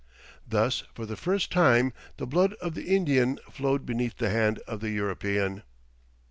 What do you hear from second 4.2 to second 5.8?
hand of the European.